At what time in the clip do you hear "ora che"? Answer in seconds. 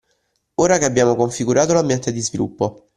0.55-0.85